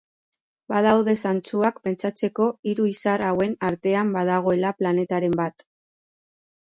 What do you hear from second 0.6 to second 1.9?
Badaude zantzuak